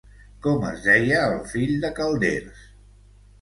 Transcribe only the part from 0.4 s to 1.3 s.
Com es deia